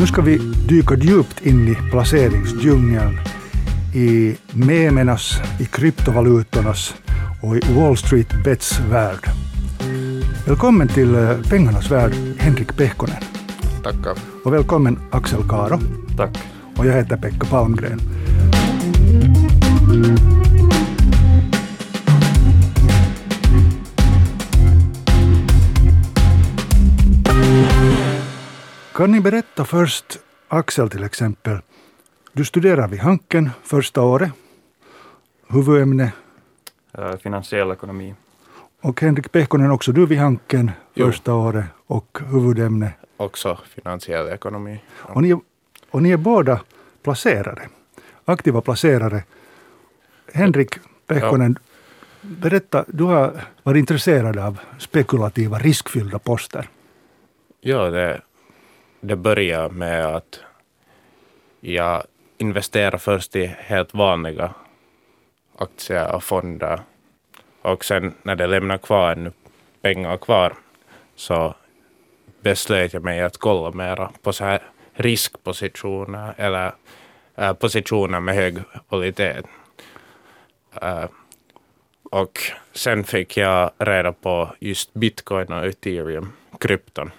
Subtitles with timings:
[0.00, 3.18] Nu ska vi dyka djupt in i placeringsdjungeln,
[3.94, 6.94] i memernas, i kryptovalutornas
[7.42, 9.30] och i Wall Street Bets värld.
[10.46, 13.22] Välkommen till eh, pengarnas värld, Henrik Pehkonen.
[13.82, 14.16] Tackar.
[14.44, 15.78] Och välkommen Axel Karo.
[16.16, 16.38] Tack.
[16.76, 18.00] Och jag heter Pekka Palmgren.
[29.00, 30.18] Kan ni berätta först,
[30.48, 31.58] Axel till exempel,
[32.32, 34.30] du studerar vid Hanken första året,
[35.48, 36.12] huvudämne,
[36.98, 38.14] Eh, Finansiell ekonomi.
[38.80, 41.06] och Henrik Pehkonen också du vid Hanken Jo.
[41.06, 42.92] första året och huvudämne.
[43.16, 44.82] Också finansiell ekonomi.
[44.92, 45.34] Och ni,
[45.90, 46.60] och ni är båda
[47.02, 47.68] placerare,
[48.24, 49.24] aktiva placerare.
[50.34, 51.58] Henrik Pehkonen,
[52.20, 56.68] berätta, du har varit intresserad av spekulativa, riskfyllda poster.
[57.60, 58.20] Ja, det,
[59.00, 60.40] det börjar med att
[61.60, 62.02] jag
[62.38, 64.54] investerar först i helt vanliga
[65.56, 66.80] aktier och fonder.
[67.62, 69.32] Och sen när det lämnar kvar ännu
[69.82, 70.54] pengar kvar
[71.16, 71.54] så
[72.40, 74.62] beslöt jag mig att kolla mera på så här
[74.94, 76.72] riskpositioner eller
[77.36, 79.42] äh, positioner med hög kvalitet.
[80.82, 81.04] Äh,
[82.02, 82.40] och
[82.72, 87.10] sen fick jag reda på just bitcoin och ethereum, krypton.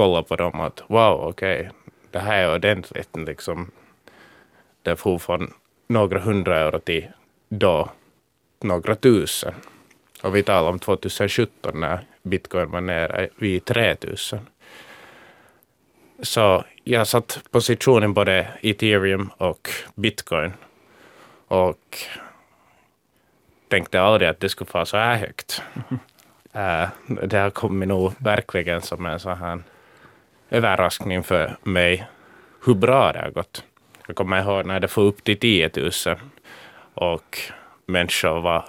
[0.00, 1.70] Kolla på dem att wow, okej,
[2.10, 3.08] det här är ordentligt.
[3.16, 3.70] Liksom,
[4.82, 5.52] det får från
[5.86, 7.08] några hundra euro till
[7.48, 7.90] då
[8.60, 9.54] några tusen.
[10.22, 14.38] Och vi talar om 2017 när bitcoin var nere vid 3000.
[16.22, 20.52] Så jag satt positionen både ethereum och bitcoin.
[21.48, 21.98] Och
[23.68, 25.62] tänkte aldrig att det skulle vara så här högt.
[26.52, 29.62] Äh, det har kommit nog verkligen som en sån här
[30.50, 32.06] överraskning för mig
[32.66, 33.64] hur bra det har gått.
[34.06, 35.90] Jag kommer ihåg när det får upp till 10 000
[36.94, 37.38] och
[37.86, 38.64] människor var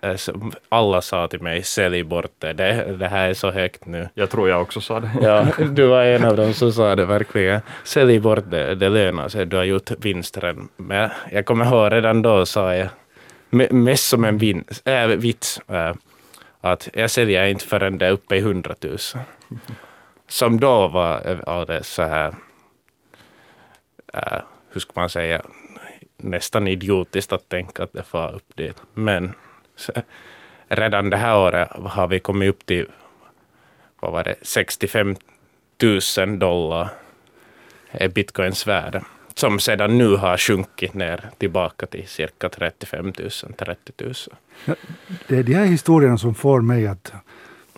[0.00, 2.52] äh, så- alla sa till mig, sälj bort det.
[2.52, 4.08] det, det här är så högt nu.
[4.14, 5.10] Jag tror jag också sa det.
[5.22, 7.60] Ja, du var en av dem som sa det verkligen.
[7.84, 10.56] Sälj bort det, det lönar sig, du har gjort vinster.
[10.76, 12.88] Men jag kommer ihåg redan då sa jag,
[13.50, 15.94] me- mest som en vin, äh, vits, äh,
[16.60, 18.96] att jag säljer inte förrän det är uppe i 100 000.
[20.28, 22.34] Som då var eh, alldeles så här,
[24.12, 24.38] äh,
[24.70, 25.42] hur ska man säga,
[26.16, 28.76] nästan idiotiskt att tänka att det far upp dit.
[28.94, 29.32] Men
[29.76, 29.92] så,
[30.68, 32.86] redan det här året har vi kommit upp till
[34.00, 35.16] vad var det, 65
[36.18, 36.88] 000 dollar
[37.90, 39.02] är bitcoins värde.
[39.34, 43.12] Som sedan nu har sjunkit ner tillbaka till cirka 35 000,
[43.56, 44.14] 30 000.
[45.26, 47.12] Det är de här historierna som får mig att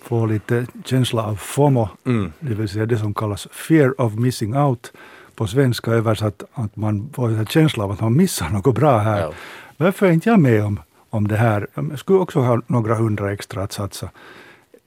[0.02, 2.32] få lite känsla av FOMO, Mm.
[2.40, 4.92] det vill säga det som kallas fear of missing out.
[5.34, 9.20] På svenska översatt att man får en känsla av att man missar något bra här.
[9.20, 9.32] Ja.
[9.76, 10.80] Varför är inte jag med om,
[11.10, 11.66] om det här?
[11.74, 14.10] Jag skulle också ha några hundra extra att satsa.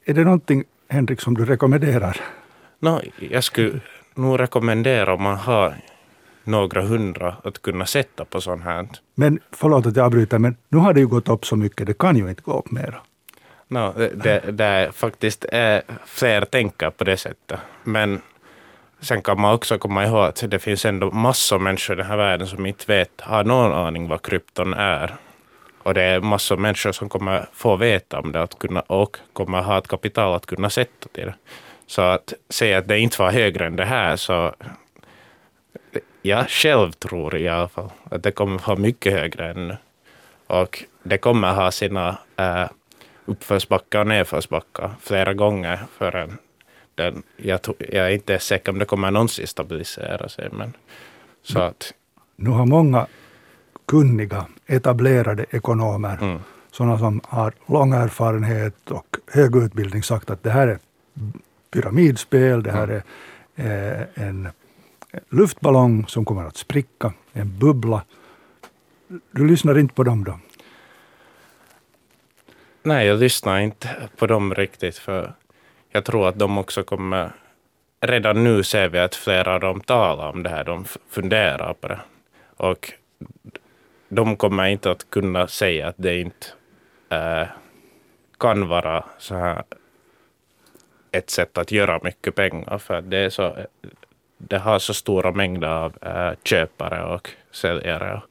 [0.06, 2.18] Är det någonting, Henrik, som du rekommenderar?
[2.80, 3.80] No, jag skulle
[4.16, 5.75] nog rekommendera om man har
[6.44, 8.88] några hundra att kunna sätta på sånt här.
[9.16, 11.97] Men förlåt att jag avbryter, men nu har det ju gått upp så mycket, det
[11.97, 12.95] kan ju inte gå upp mera.
[13.68, 17.59] No, det, det, är faktiskt är fler tänker på det sättet.
[17.84, 18.22] Men
[19.00, 22.06] sen kan man också komma ihåg att det finns ändå massor av människor i den
[22.06, 25.16] här världen som inte vet, har någon aning vad krypton är.
[25.84, 29.18] Och det är massor av människor som kommer få veta om det att kunna, och
[29.34, 31.35] kommer ha ett kapital att kunna sätta till det.
[31.88, 34.56] Så att säga att det inte var högre än det här, så
[36.22, 39.78] jag själv tror i alla fall att det kommer vara mycket högre än nu.
[40.47, 42.66] Och det kommer ha sina äh,
[43.25, 46.38] uppförsbackar och nedförsbackar flera gånger förrän
[46.95, 50.50] den, jag, tror- jag är inte säker om det kommer någonsin stabilisera sig.
[50.51, 50.73] Men,
[51.44, 51.94] så att,
[52.35, 53.07] Nu har många
[53.85, 56.39] kunniga, etablerade ekonomer, mm,
[56.72, 60.79] sådana som har lång erfarenhet och hög utbildning, sagt att det här är
[61.73, 63.03] pyramidspel, det här är
[64.15, 64.50] eh, en
[65.30, 68.03] luftballong som kommer att spricka, en bubbla.
[69.31, 70.39] Du lyssnar inte på dem då?
[72.83, 75.33] Nej, jag lyssnar inte på dem riktigt för
[75.91, 77.31] jag tror att de också kommer...
[78.01, 81.88] Redan nu ser vi att flera av dem talar om det här, de funderar på
[81.88, 82.00] det.
[82.57, 82.94] Och
[84.09, 86.47] de kommer inte att kunna säga att det inte
[87.09, 87.47] äh,
[88.39, 89.63] kan vara så här
[91.12, 92.77] ett sätt att göra mycket pengar.
[92.77, 93.57] För det, är så,
[94.38, 98.21] det har så stora mängder av äh, köpare och säljare.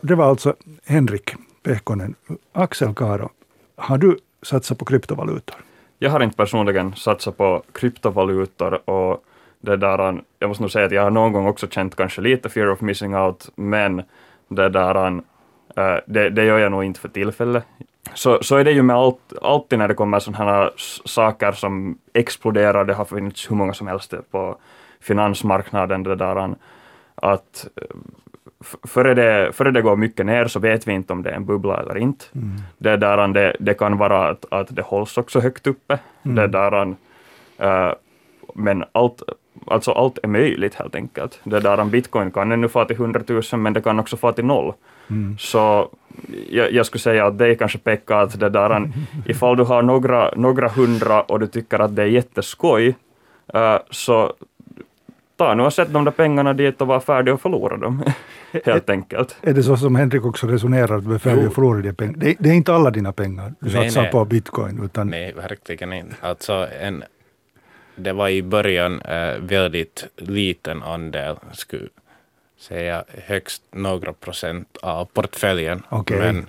[0.00, 2.14] Det var alltså Henrik Pehkonen.
[2.52, 3.30] Axel Karo,
[3.76, 5.56] har du satsat på kryptovalutor?
[5.98, 9.24] Jag har inte personligen satsat på kryptovalutor och
[9.60, 12.20] det där, um, jag måste nog säga att jag har någon gång också känt kanske
[12.20, 14.02] lite fear of missing out, men
[14.48, 15.22] det där, um,
[15.76, 17.64] eh, det, det gör jag nog inte för tillfället.
[18.14, 20.70] Så, så är det ju med allt, alltid när det kommer sådana här
[21.04, 24.56] saker som exploderar, det har funnits hur många som helst på
[25.00, 26.54] finansmarknaden, det där, um,
[27.14, 27.96] att eh,
[28.64, 31.46] före det, före det går mycket ner så vet vi inte om det är en
[31.46, 32.24] bubbla eller inte.
[32.34, 32.56] Mm.
[32.78, 35.98] Det, där, det, det kan vara att, att det hålls också högt uppe.
[36.22, 36.36] Mm.
[36.36, 37.94] Det där, uh,
[38.54, 39.22] men allt,
[39.66, 41.40] alltså allt är möjligt helt enkelt.
[41.44, 44.44] Det där bitcoin kan ännu få till 100 000 men det kan också få till
[44.44, 44.72] noll.
[45.10, 45.38] Mm.
[45.38, 45.88] Så
[46.50, 48.90] jag, jag, skulle säga att det är kanske Pekka att det där,
[49.26, 52.96] ifall du har några, några hundra och du tycker att det är jätteskoj,
[53.54, 54.32] uh, så
[55.36, 58.04] ta nu och sätt de där pengarna dit och var färdig och förlora dem.
[58.64, 59.36] Helt enkelt.
[59.42, 62.14] Är det så som Henrik också resonerar, att du är färdig och förlorar dina pengar?
[62.16, 64.84] Det, det, är inte alla dina pengar du satsar på bitcoin.
[64.84, 65.10] Utan...
[65.10, 66.14] Nej, verkligen inte.
[66.20, 67.04] Alltså en,
[67.96, 71.88] det var i början äh, väldigt liten andel, skulle
[72.58, 75.82] säga högst några procent av portföljen.
[75.90, 76.18] Okay.
[76.18, 76.46] Men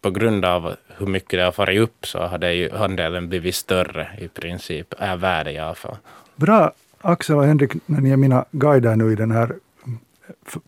[0.00, 4.08] på grund av hur mycket det har farit upp så har ju andelen blivit större
[4.18, 5.96] i princip, är värde i alla fall.
[6.36, 6.72] Bra
[7.04, 9.56] Axel och Henrik, när ni är mina guider nu i den här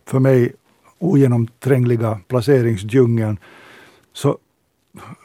[0.05, 0.53] för mig
[0.99, 3.37] ogenomträngliga placeringsdjungeln,
[4.13, 4.37] så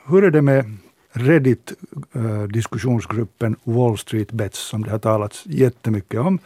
[0.07, 0.77] hur är det med
[1.13, 6.39] Reddit-diskussionsgruppen eh, Wall Street Bets som det har talats jättemycket om,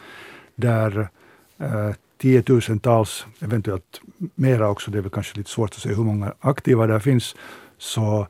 [0.55, 1.09] där
[1.57, 4.01] eh, tiotusentals, eventuellt
[4.35, 7.35] mera också, det är väl kanske lite svårt att säga hur många aktiva där finns,
[7.77, 8.27] så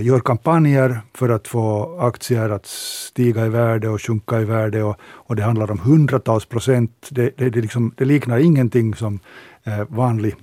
[0.00, 4.96] gör kampanjer för att få aktier att stiga i värde och sjunka i värde och,
[5.02, 7.08] och det handlar om hundratals procent.
[7.10, 9.20] Det, det, det, liksom, det liknar ingenting som
[9.66, 10.34] uh, vanlig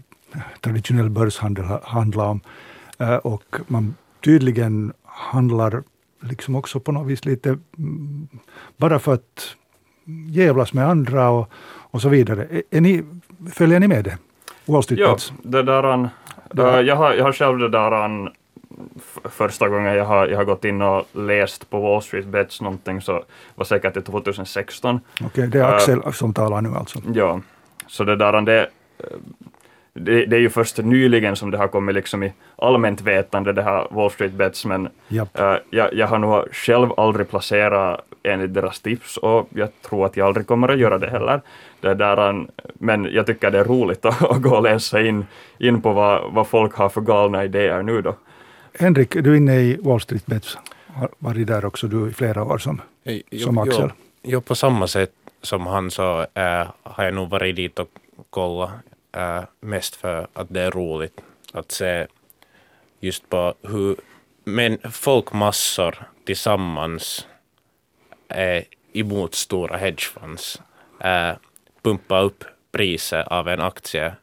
[0.62, 2.42] traditionell börshandel handlar om.
[3.24, 5.84] Och man tydligen handlar
[6.22, 8.28] liksom också på något vis lite mm,
[8.78, 9.56] bara för att
[10.30, 11.50] jävlas med andra och,
[11.92, 12.48] och så vidare.
[12.50, 13.04] Är, är ni,
[13.54, 14.18] följer ni med det?
[14.66, 18.30] Wall Street ja, det där, uh, jag, har, jag har själv det där um,
[19.24, 23.02] första gången jag har, jag har gått in och läst på Wall Street Bets någonting
[23.02, 23.24] så
[23.56, 25.00] var säkert i 2016.
[25.14, 27.00] Okej, okay, det är Axel uh, som talar nu alltså?
[27.14, 27.42] Ja,
[27.88, 28.70] så det där, det,
[29.94, 33.64] det, det, är ju först nyligen som det har kommit liksom i allmänt vetande, det
[33.64, 38.80] här Wall Street Bets, men uh, jag, jag, har nog själv aldrig placerat enligt deras
[38.80, 41.42] tips och jag tror att jag aldrig kommer att göra det heller.
[41.82, 45.26] Det där, men jag tycker det är roligt att, att gå och läsa in,
[45.58, 48.16] in på vad, vad folk har för galna idéer nu då.
[48.74, 50.58] Henrik, du är inne i Wall Street Bets,
[50.88, 53.82] har varit där också du i flera år som, jo, som Axel.
[53.82, 53.92] Jo,
[54.24, 55.12] jo, på samma sätt
[55.42, 57.90] som han så äh, har jag nog varit dit och
[58.30, 58.70] kollat
[59.16, 61.22] äh, mest för att det är roligt
[61.54, 62.08] att se
[63.00, 63.96] just på hur
[64.44, 65.96] men folkmassor
[66.26, 67.28] tillsammans
[68.28, 68.64] är
[68.94, 70.62] emot stora hedgefonds
[71.00, 71.32] äh,
[71.84, 74.16] pumpa upp priset av en aktie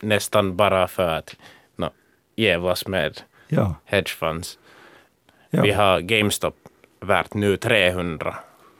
[0.00, 1.36] nästan bara för att
[1.76, 1.90] no,
[2.36, 3.74] jävlas med ja.
[3.84, 4.58] hedgefonds.
[5.50, 5.62] Ja.
[5.62, 6.56] Vi har GameStop
[7.00, 8.34] värt nu 300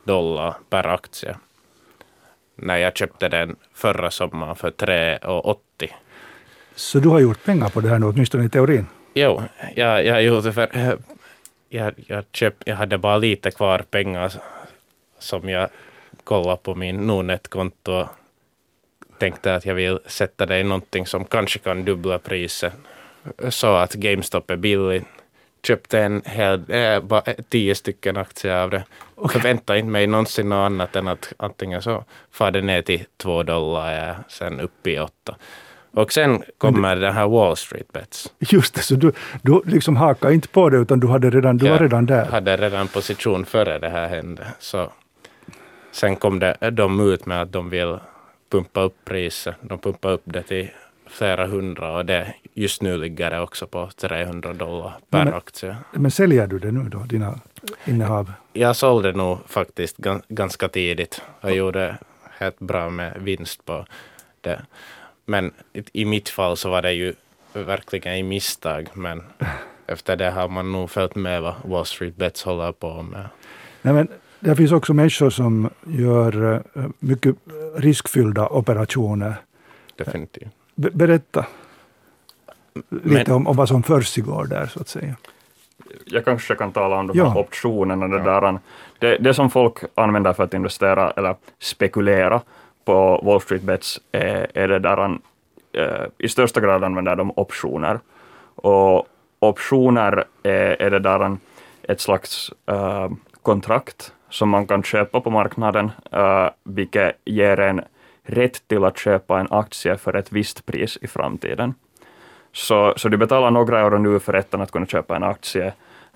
[0.05, 1.37] dollar per aktie
[2.57, 5.91] när jag köpte den förra sommaren för 3,80.
[6.75, 8.87] Så du har gjort pengar på det här nu, åtminstone i teorin?
[9.15, 9.43] Jo,
[9.75, 10.69] jag, jag gjorde för
[11.69, 14.33] jag, jag, köp, jag hade bara lite kvar pengar
[15.19, 15.69] som jag
[16.25, 18.09] kollade på min Nordnet-konto och
[19.19, 22.73] tänkte att jag vill sätta det i någonting som kanske kan dubbla priset.
[23.49, 25.05] Så att GameStop är billigt
[25.63, 28.85] köpte en hel, äh, bara tio stycken aktier av det.
[29.17, 29.41] Okay.
[29.41, 33.43] Förväntade inte mig någonsin något annat än att antingen så far det ner till två
[33.43, 35.37] dollar, ja, sen upp i åtta.
[35.93, 38.33] Och sen kommer du, den här Wall Street Bets.
[38.39, 41.69] Just det, så du, du liksom hakade inte på det utan du, hade redan, du
[41.69, 42.25] var redan där?
[42.25, 44.47] Jag hade redan position före det här hände.
[44.59, 44.93] Så
[45.93, 47.99] sen kom det, de ut med att de vill
[48.51, 49.55] pumpa upp priset.
[49.61, 50.71] De pumpar upp det till
[51.09, 55.77] flera hundra och det, just nu ligger det också på 300 dollar per men, aktie.
[55.93, 57.41] Men säljer du det nu då, dina
[57.85, 58.33] innehav?
[58.53, 59.97] Jag sålde nog faktiskt
[60.29, 61.99] ganska tidigt och gjorde
[62.39, 63.87] helt bra med vinst på
[64.41, 64.63] det.
[65.25, 65.53] Men
[65.93, 67.15] i mitt fall så var det ju
[67.53, 69.23] verkligen i misstag, men
[69.87, 73.29] efter det har man nog följt med vad Wall Street Bets håller på med.
[73.83, 74.09] Nej, men
[74.41, 77.37] det finns också människor som gör eh, mycket
[77.77, 79.37] riskfyllda operationer.
[79.97, 81.47] Definitivt berätta
[82.89, 85.17] lite Men, om, om vad som försiggår där så att säga.
[86.05, 87.41] Jag kanske kan tala om de här ja.
[87.41, 88.09] optionerna.
[88.09, 88.59] Det, där,
[88.99, 92.41] det, det som folk använder för att investera eller spekulera
[92.85, 95.19] på Wall Street Bets är, är det där
[95.73, 98.01] äh, i största grad använder de optioner.
[98.55, 99.07] Och
[99.39, 101.37] optioner är, är det där
[101.83, 103.11] ett slags äh,
[103.43, 107.81] kontrakt som man kan köpa på marknaden, uh, vilket ger en
[108.29, 111.75] rätt till att köpa en aktie för ett visst pris i framtiden.
[112.53, 115.67] Så, så du betalar några euro nu för rätten att kunna köpa en aktie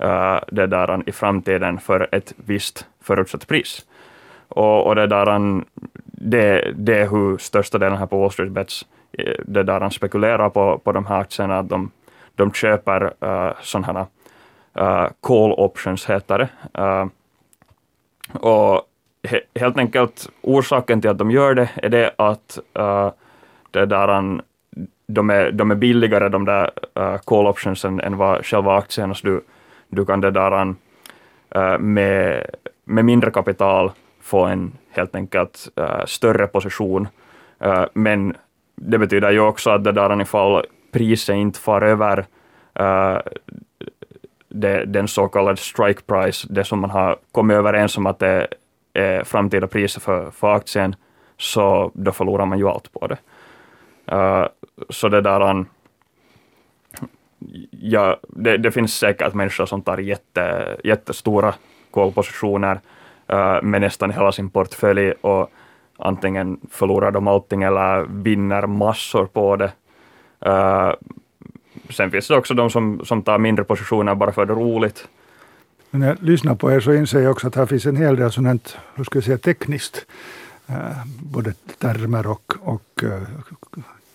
[0.05, 3.87] uh, det där, i framtiden för ett visst förutsatt pris.
[4.49, 5.63] Och, och det, där,
[6.05, 10.49] det, det är hur största delen här på Wall Street Bets eh, det där spekulerar
[10.49, 11.91] på, på de här aktierna, att de,
[12.35, 14.07] de köper uh, sådana
[14.75, 16.49] här uh, call options, heter det.
[16.83, 17.07] Uh,
[18.41, 18.89] och
[19.55, 23.11] helt enkelt orsaken till att de gör det är det att uh,
[23.71, 24.41] det där,
[25.07, 29.27] de, är, de är billigare, de där uh, call optionsen, än vad själva aktierna, så
[29.27, 29.41] du,
[29.89, 30.75] du kan det där,
[31.57, 32.47] uh, med,
[32.85, 37.09] med mindre kapital få en helt enkelt uh, större position,
[37.65, 38.37] uh, men
[38.75, 42.19] det betyder ju också att det där ifall priset inte far över
[42.81, 43.19] uh,
[44.49, 48.47] det, den så kallade strike price, det som man har kommit överens om att det
[48.93, 50.97] är framtida priser för, för aktien,
[51.37, 53.19] så då förlorar man ju allt på det.
[54.13, 54.47] Uh,
[54.89, 55.67] så det där, um,
[57.71, 61.55] ja, det, det, finns säkert människor som tar jätte, jättestora
[61.91, 62.81] kolpositioner
[63.33, 65.51] uh, med nästan hela sin portfölj och
[65.99, 69.73] antingen förlorar de allting eller vinner massor på det.
[70.47, 70.93] Uh,
[71.91, 75.09] sen finns det också de som, som tar mindre positioner bara för det roligt
[75.99, 78.33] när jag lyssnar på er så inser jag också att här finns en hel del
[78.33, 80.07] sådant, hur ska jag säga, tekniskt.
[80.71, 83.23] Uh, både termer och, och uh,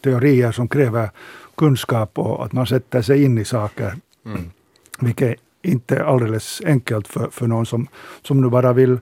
[0.03, 1.09] teorier som kräver
[1.55, 3.95] kunskap och att man sätter sig in i saker.
[4.25, 4.51] Mm.
[4.99, 7.87] Vilket inte är alldeles enkelt för, för någon som,
[8.21, 8.99] som nu bara vill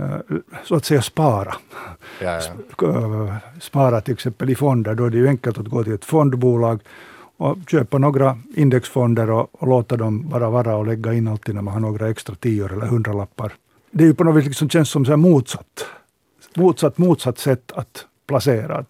[0.00, 1.54] Eh, så att säga spara.
[2.20, 2.40] Ja,
[2.80, 2.88] ja.
[2.88, 6.04] Eh, spara till exempel i fonder, då är det ju enkelt att gå till ett
[6.04, 6.80] fondbolag
[7.40, 11.62] och köpa några indexfonder och, och låta dem bara vara och lägga in alltid när
[11.62, 13.52] man har några extra tior eller hundralappar.
[13.90, 15.86] Det är ju på något vis liksom känns som så motsatt.
[16.56, 18.84] Motsatt, motsatt sätt att placera.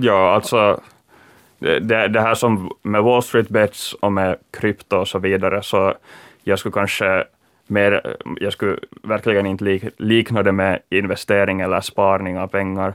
[0.00, 0.80] Ja, alltså
[1.58, 5.94] det, det här som med Wall Street Bets och med krypto och så vidare, så
[6.44, 7.24] jag skulle kanske
[7.66, 12.94] mer, jag skulle verkligen inte likna det med investering eller sparning av pengar.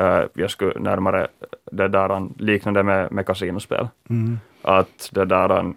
[0.00, 1.26] Uh, jag skulle närmare
[1.72, 3.88] det där, likna det med, med kasinospel.
[4.10, 4.38] Mm.
[4.62, 5.72] Att det där, uh,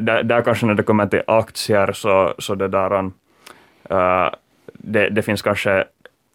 [0.00, 3.10] där, där, kanske när det kommer till aktier så, så det där,
[4.72, 5.84] det, det finns kanske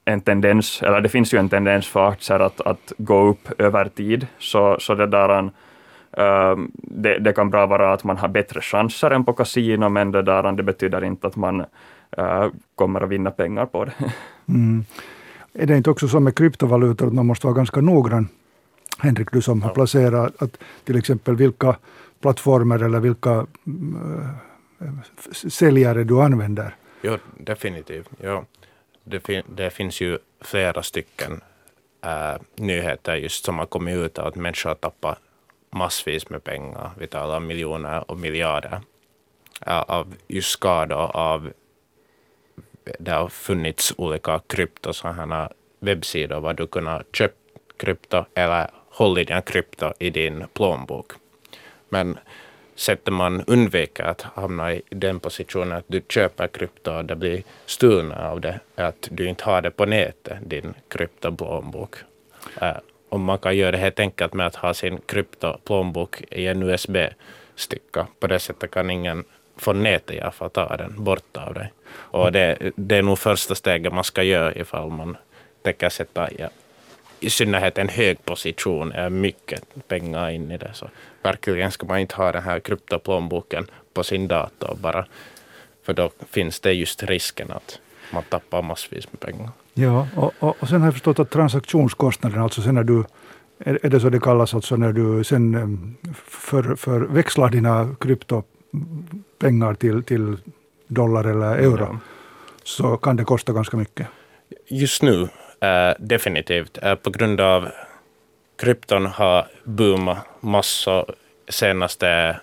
[0.06, 3.86] en tendens, eller det finns ju en tendens för aktier att, att gå upp över
[3.86, 5.52] tid, så, så det där
[6.74, 10.22] det, det, kan bra vara att man har bättre chanser än på kasino, men det,
[10.22, 11.66] där, det betyder inte att man
[12.76, 13.94] kommer att vinna pengar på det.
[14.50, 14.86] Mm.
[15.54, 18.28] Är det inte också så med kryptovalutor att man måste vara ganska noggrann,
[18.98, 19.68] Henrik, du som ja.
[19.68, 21.76] har placerat, att till exempel vilka
[22.20, 25.00] plattformar eller vilka uh,
[25.34, 26.76] säljare du använder?
[27.02, 28.10] Jo, definitivt.
[28.24, 28.46] Jo.
[29.04, 31.32] Det, fin det finns ju flera stycken
[32.06, 35.18] uh, nyheter just som har kommit ut av att människor har tappat
[35.72, 36.92] massvis med pengar.
[36.98, 38.82] Vi talar om miljoner och miljarder
[39.66, 41.52] av just skador av
[43.00, 47.36] det har funnits olika krypto, sådana webbsidor var du kunnat köpa
[47.78, 51.12] krypto eller hålla din krypto i din plånbok.
[51.90, 52.18] Men
[52.76, 57.44] sättet man undviker att hamna i den positionen att du köper krypto och det blir
[57.66, 61.96] stulna av det, är att du inte har det på nätet, din kryptoplånbok
[62.62, 62.78] eh,
[63.10, 68.08] om man kan göra det helt enkelt med att ha sin kryptoplånbok i en USB-sticka.
[68.20, 69.24] På det sättet kan ingen
[69.62, 71.72] från nätet i alla fall ta den bort av dig.
[71.94, 75.18] Och det, det är nog första steget man ska göra ifall man
[75.62, 76.50] tänker sätta ja,
[77.20, 80.72] i synnerhet en hög position, är mycket pengar in i det.
[80.74, 80.90] Så
[81.24, 85.06] verkligen ska man inte ha den här kryptoplånboken på sin dator bara.
[85.84, 87.80] För då finns det just risken att
[88.14, 89.50] man tappar massvis med pengar.
[89.74, 93.04] Ja, och, och, och sen har jag förstått att transaktionskostnaden, alltså sen när du
[93.60, 97.96] är, det så det kallas, alltså när du sen eh, för, för växlar dina
[99.42, 100.38] kryptopengar till, till
[100.88, 102.00] dollar eller euro, mm.
[102.64, 104.08] så kan det kosta ganska mycket?
[104.68, 105.30] Just nu,
[105.62, 106.78] äh, definitivt.
[106.82, 107.70] Äh, på grund av
[108.58, 111.06] krypton har boomat massor
[111.50, 112.40] senaste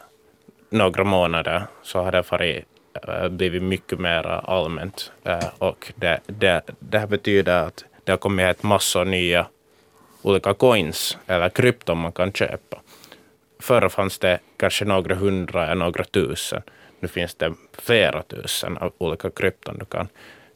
[0.71, 2.65] några månader, så har det varit
[3.09, 5.13] Eh, blivit mycket mer allmänt.
[5.59, 9.47] Och det, det, det här betyder att det har kommit ett massor nya
[10.23, 12.81] olika coins eller krypton man kan köpa.
[13.61, 16.63] Förr fanns det kanske några hundra eller några tusen.
[17.01, 20.09] Nu finns det flera tusen av olika krypton du kan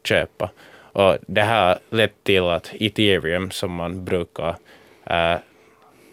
[0.03, 0.49] köpa.
[0.93, 4.55] Och det här har lett till att ethereum, som man brukar
[5.05, 5.35] äh,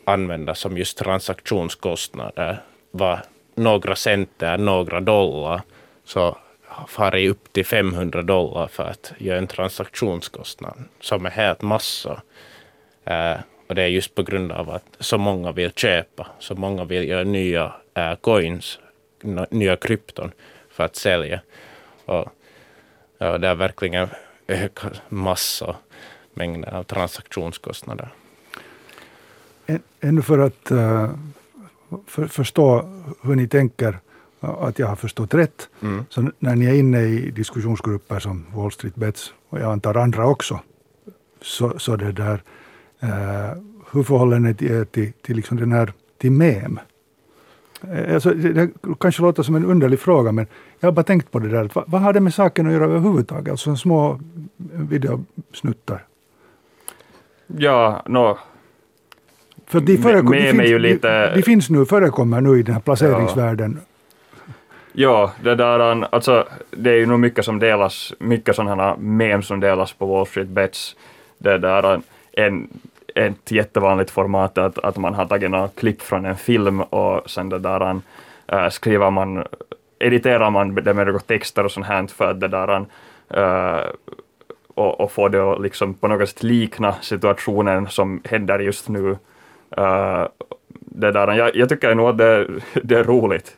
[0.04, 3.20] använda som just transaktionskostnader, var
[3.54, 5.62] några center, några dollar
[6.04, 6.36] så
[6.88, 12.22] far det upp till 500 dollar för att göra en transaktionskostnad som är helt massa.
[13.04, 13.36] Äh,
[13.68, 17.08] och det är just på grund av att så många vill köpa, så många vill
[17.08, 18.78] göra nya äh, coins,
[19.50, 20.32] nya krypton
[20.70, 21.40] för att sälja.
[22.04, 22.28] Och,
[23.18, 24.08] ja, det är verkligen
[24.48, 25.76] ökat massa
[26.34, 28.08] mängder av transaktionskostnader.
[30.00, 31.10] Ännu för att uh,
[32.06, 32.90] för, förstå
[33.22, 33.98] hur ni tänker,
[34.40, 35.68] att jag har förstått rätt.
[35.82, 36.04] Mm.
[36.08, 40.26] Så när ni är inne i diskussionsgrupper som Wall Street Bets, och jag antar andra
[40.26, 40.60] också,
[41.42, 42.42] så, så det där,
[43.02, 43.62] uh,
[43.92, 46.80] hur förhåller ni er till, till liksom den här, till mem?
[47.92, 48.70] Eh, alltså, det
[49.00, 50.46] kanske låter som en underlig fråga, men
[50.80, 51.70] jag har bara tänkt på det där.
[51.72, 53.50] Vad, vad har det med saken att göra överhuvudtaget?
[53.50, 54.20] Alltså små
[54.72, 56.04] videosnuttar.
[57.46, 58.38] Ja, no,
[59.70, 61.30] för de, förekom, de, finns, lite...
[61.30, 63.80] de, de, finns nu, förekommer nu i den här placeringsvärlden.
[64.92, 69.60] Ja, det där, alltså, det är ju nog mycket som delas, mycket sådana memes som
[69.60, 70.96] delas på Wall Street Bets.
[71.38, 72.00] Det där,
[72.32, 72.68] en,
[73.14, 77.48] ett jättevanligt format att, att man har tagit några klipp från en film och sen
[77.48, 78.00] det där,
[78.46, 79.44] äh, skriver man,
[79.98, 82.86] editerar man det med några texter och sånt här för att det där,
[83.30, 83.86] äh,
[84.74, 89.16] och, och få det att liksom på något sätt likna situationen som händer just nu
[89.78, 90.28] Uh,
[90.80, 92.48] det där, jag, jag tycker nog att det,
[92.82, 93.56] det är roligt,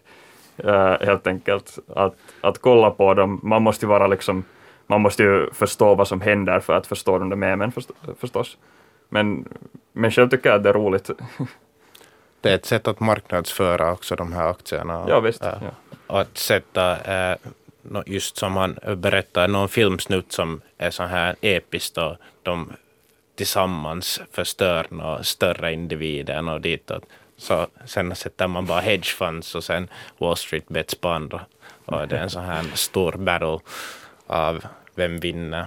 [0.65, 3.41] uh, helt enkelt, att, att kolla på dem.
[3.43, 4.45] Man måste ju vara liksom,
[4.87, 7.73] man måste ju förstå vad som händer för att förstå de där memen
[8.19, 8.57] förstås.
[9.12, 9.49] Men,
[9.92, 11.11] men själv tycker jag att det är roligt.
[12.40, 15.04] Det är ett sätt att marknadsföra också de här aktierna.
[15.09, 15.42] Ja, visst.
[15.42, 15.62] Äh,
[16.07, 17.00] och att sätta,
[17.31, 17.37] äh,
[18.07, 22.73] just som han berättar, någon filmsnutt som är så här episkt och de
[23.37, 27.04] tillsammans förstör några större individer och ditåt.
[27.37, 29.88] Så sen sätter man bara hedgefunds och sen
[30.19, 31.40] Wall Street bets på andra.
[31.85, 33.59] Och det är en sån här stor battle
[34.26, 34.64] av
[34.95, 35.66] vem vinner.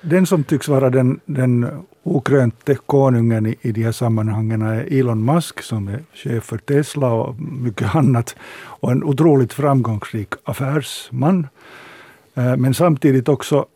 [0.00, 5.24] Den som tycks vara den, den okrönte konungen i, i de här sammanhangen är Elon
[5.24, 8.36] Musk som är chef för Tesla och mycket annat.
[8.62, 11.46] Och en otroligt framgångsrik affärsman.
[12.34, 13.66] Eh, men samtidigt också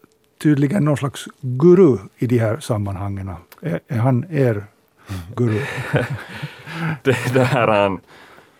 [0.42, 3.31] tydligen någon slags guru i de här sammanhangen.
[3.61, 4.64] Är, är han er
[5.37, 5.61] guru?
[7.03, 8.01] det, det här är han.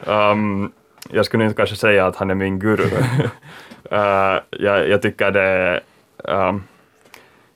[0.07, 0.73] Um,
[1.11, 2.85] jag skulle inte kanske säga att han är min guru.
[2.85, 5.81] uh, jag, jag, tycker det,
[6.17, 6.63] um,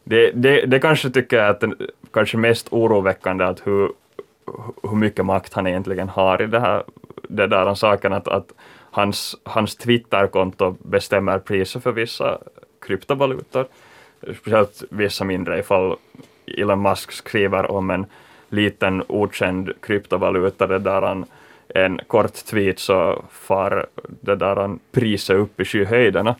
[0.04, 1.76] det, det, det kanske tycker jag är den
[2.12, 3.90] kanske mest oroväckande att hur,
[4.82, 6.82] hur mycket makt han egentligen har i det här
[7.28, 8.52] det där saken att, att
[8.90, 12.38] hans, hans Twitterkonto bestämmer priset för vissa
[12.86, 13.66] kryptovalutor
[14.40, 15.96] speciellt vissa mindre ifall
[16.46, 18.06] Elon Musk skriver om en
[18.48, 21.24] liten okänd kryptovaluta, det där han
[21.68, 26.34] en kort tweet så far det där han priset upp i skyhöjderna.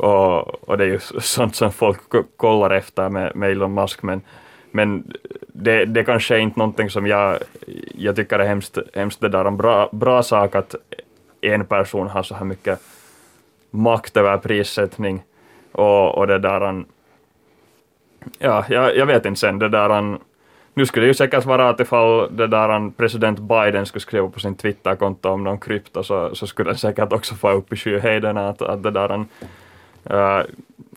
[0.00, 2.00] Och, och det är ju sånt som folk
[2.36, 4.22] kollar efter med, med Elon Musk, men,
[4.70, 5.12] men
[5.46, 7.38] det, det kanske är inte någonting som jag,
[7.94, 10.74] jag tycker är hemskt, hemskt det där en bra, bra sak att
[11.40, 12.80] en person har så här mycket
[13.70, 15.22] makt över prissättning
[15.72, 16.86] och, och det där han
[18.38, 19.58] Ja, jag, jag vet inte sen.
[19.58, 20.18] Det där han,
[20.74, 24.28] nu skulle det ju säkert vara att ifall det där han, president Biden skulle skriva
[24.28, 27.76] på sin Twitterkonto om någon krypto så, så skulle den säkert också få upp i
[27.76, 29.28] skyhöjderna att, att det där han,
[30.10, 30.42] uh,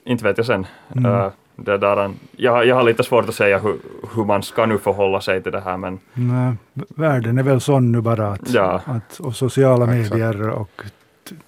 [0.03, 0.67] inte vet jag sen.
[0.95, 1.11] Mm.
[1.11, 3.77] Uh, det där han, jag, jag har lite svårt att säga hur,
[4.15, 5.99] hur man ska nu förhålla sig till det här men...
[6.13, 6.55] Nej,
[6.87, 8.81] världen är väl sån nu bara att, ja.
[8.85, 10.81] att och sociala medier och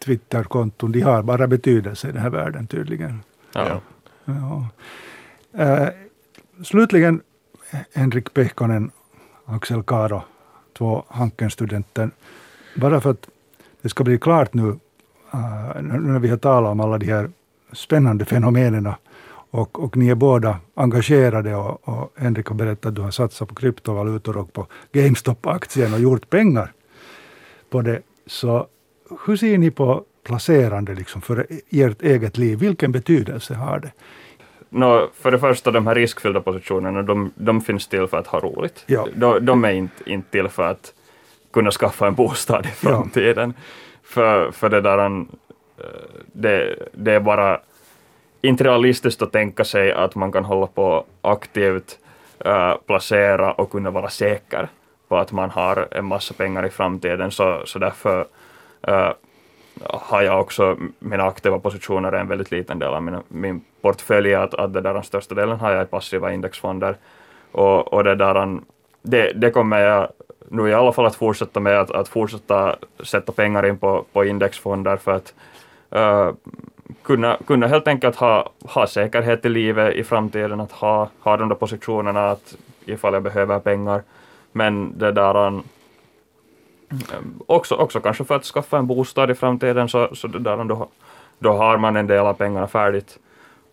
[0.06, 3.20] Twitterkonton, de har bara betydelse i den här världen tydligen.
[3.54, 3.82] Ja.
[4.26, 4.68] ja.
[5.64, 5.88] Äh,
[6.64, 7.22] slutligen
[7.94, 8.92] Henrik Pehkonen,
[9.46, 10.24] Axel Karo,
[10.78, 12.10] två Hanken-studenter.
[12.76, 13.30] Bara för att
[13.82, 14.70] det ska bli klart nu,
[15.34, 17.30] äh, när vi har talat om alla de här
[17.74, 18.94] spännande fenomenen
[19.52, 23.48] och, och ni är båda engagerade och, och Henrik har berättat att du har satsat
[23.48, 26.72] på kryptovalutor och på GameStop-aktien och gjort pengar
[27.70, 28.02] på det.
[28.28, 28.68] Så
[29.26, 32.60] hur ser ni på placerande liksom för ert eget liv?
[32.60, 33.92] Vilken betydelse har det?
[34.70, 38.40] No, för det första, de här riskfyllda positionerna, de, de finns till för att ha
[38.40, 38.84] roligt.
[38.86, 39.08] Ja.
[39.16, 40.94] De, de, är inte, inte till för att
[41.54, 43.54] kunna skaffa en bostad i framtiden.
[43.58, 43.64] Ja.
[44.04, 45.26] För, för det där,
[46.34, 47.60] det, det är bara
[48.42, 52.00] inte realistiskt att tänka sig att man kan hålla på aktivt
[52.46, 54.68] äh, placera och kunna vara säker
[55.08, 57.32] på att man har en massa pengar i framtiden.
[57.32, 58.26] Så, så därför
[58.88, 59.10] äh,
[59.84, 64.36] har jag också mina aktiva positioner är en väldigt liten del av min, min portfölj,
[64.36, 66.96] att, att det där, den största delen har jag i passiva indexfonder.
[67.52, 68.60] Och, och det, där,
[69.02, 70.10] det, det kommer jag
[70.50, 74.26] nu i alla fall att fortsätta med, att, att fortsätta sätta pengar in på, på
[74.26, 75.34] indexfonder för att
[75.96, 76.34] uh,
[77.04, 81.50] kunna, kunna helt enkelt ha, ha säkerhet i livet i framtiden, att ha, ha de
[81.50, 82.56] där positionerna att
[82.86, 84.04] ifall jag behöver pengar.
[84.52, 85.64] Men det där um,
[87.48, 90.88] också, också kanske för att skaffa en bostad i framtiden så, så det där, då,
[91.40, 93.20] då har man en del av pengarna färdigt.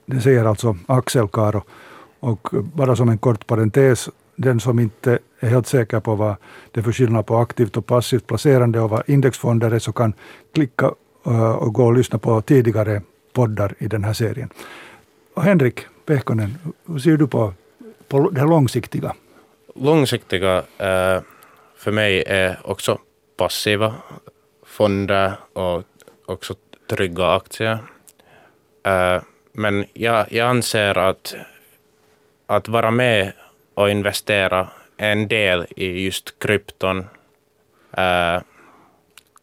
[0.06, 1.62] Det säger alltså Axel Karo.
[2.20, 6.34] Och bara som en kort parentes, den som inte är helt säker på vad
[6.70, 10.12] det är för skillnad på aktivt och passivt placerande och vad indexfonder är, så kan
[10.54, 10.90] klicka
[11.26, 14.50] Eh, och gå och lyssna på tidigare poddar i den här serien.
[15.34, 17.54] Och Henrik Pehkonen, hur ser du på,
[18.08, 19.14] på det långsiktiga?
[19.74, 21.20] Långsiktiga eh,
[21.76, 22.98] för mig är också
[23.36, 23.94] passiva
[24.66, 25.84] fonder och
[26.26, 26.54] också
[26.90, 27.78] trygga aktier.
[28.86, 31.34] Eh, men jag, jag anser att,
[32.46, 33.32] att vara med
[33.74, 36.98] och investera en del i just krypton,
[37.98, 38.42] uh,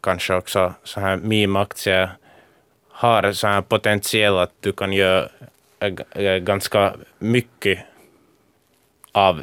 [0.00, 2.10] kanske också så här meme-aktier,
[2.88, 5.28] har så här potential att du kan göra
[5.80, 7.78] eh, eh, ganska mycket
[9.12, 9.42] av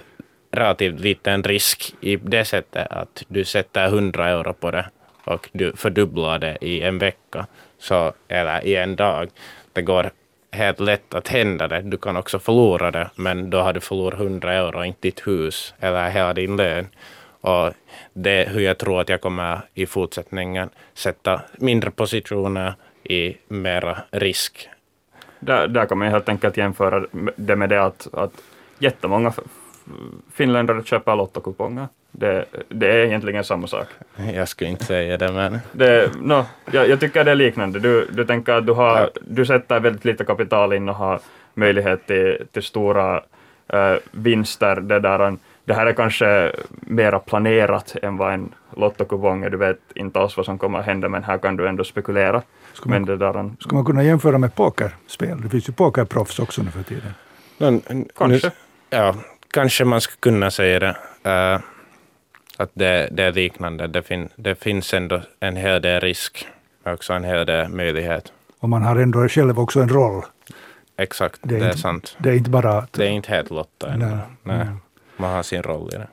[0.52, 4.86] relativt liten risk i det sättet att du sätter 100 euro på det
[5.24, 7.48] och du fördubblar det i en vecka
[7.80, 9.30] så, eller i en dag.
[9.74, 10.12] Det går
[10.52, 11.82] helt lätt att hända det.
[11.82, 15.74] Du kan också förlora det, men då har du förlorat 100 euro, inte ditt hus
[15.80, 16.88] eller hela din lön.
[17.48, 17.74] Och
[18.14, 23.98] det är hur jag tror att jag kommer i fortsättningen sätta mindre positioner i mera
[24.12, 24.70] risk.
[25.40, 27.06] Där, där kan man helt enkelt jämföra
[27.36, 28.32] det med det att, att
[28.80, 29.34] jättemånga
[30.34, 31.88] finländare köper lottokuponger.
[32.12, 33.88] Det, det är egentligen samma sak.
[34.34, 35.60] Jag skulle inte säga det, men...
[35.72, 37.80] Det, no, jag, jag tycker det är liknande.
[37.80, 39.10] Du, du tänker att du, har, ja.
[39.22, 41.20] du sätter väldigt lite kapital in och har
[41.54, 43.24] möjlighet till, till stora
[43.68, 44.76] äh, vinster.
[44.76, 49.50] Det, där, det här är kanske mera planerat än vad en lottokupong är.
[49.50, 52.42] Du vet inte alls vad som kommer att hända, men här kan du ändå spekulera.
[52.74, 55.42] Ska man, det där, ska man kunna jämföra med pokerspel?
[55.42, 57.14] Det finns ju pokerproffs också nu för tiden.
[57.58, 57.82] Men,
[58.16, 58.48] kanske.
[58.48, 58.54] Nu,
[58.90, 59.16] ja,
[59.52, 60.96] kanske man skulle kunna säga det.
[61.26, 61.60] Uh,
[62.58, 63.88] att det, det, är liknande.
[63.88, 66.48] Det, fin, det finns ändå en hel del risk,
[66.84, 68.34] men också en hel del möjlighet.
[68.60, 70.24] Och man har ändå själv också en roll.
[70.98, 72.16] Exakt, det är, det är inte, sant.
[72.18, 72.94] Det är inte bara att...
[72.94, 74.06] Det är inte helt Lotta ändå.
[74.06, 74.18] Nej.
[74.44, 74.58] Nej.
[74.58, 74.80] Man
[75.26, 76.08] har sin roll i det.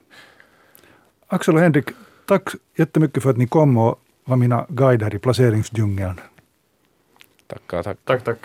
[1.26, 1.90] Axel och Henrik,
[2.26, 6.20] tack jättemycket för att ni kom och var mina guider i placeringsdjungeln.
[7.46, 7.98] Tackar, tack.
[8.04, 8.38] Tack, tack.